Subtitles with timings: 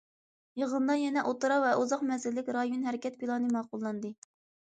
[0.59, 4.13] يىغىندا يەنە ئوتتۇرا ۋە ئۇزاق مەزگىللىك رايون ھەرىكەت پىلانى ماقۇللاندى.